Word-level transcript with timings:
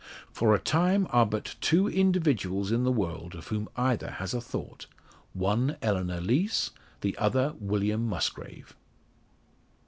For 0.31 0.55
a 0.55 0.59
time 0.59 1.05
are 1.11 1.27
but 1.27 1.57
two 1.61 1.87
individuals 1.87 2.71
in 2.71 2.85
the 2.85 2.91
world 2.91 3.35
of 3.35 3.49
whom 3.49 3.69
either 3.77 4.09
has 4.09 4.33
a 4.33 4.41
thought 4.41 4.87
one 5.33 5.77
Eleanor 5.79 6.19
Lees, 6.21 6.71
the 7.01 7.15
other 7.19 7.53
William 7.59 8.07
Musgrave. 8.07 8.75